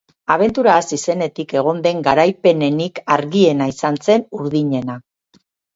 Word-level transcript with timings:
Abentura 0.35 0.71
hasi 0.75 0.97
zenetik 1.07 1.53
egon 1.61 1.83
den 1.85 2.01
garaipenenik 2.09 3.01
argiena 3.19 3.73
izan 3.77 4.05
zen 4.09 4.29
urdinena. 4.41 5.03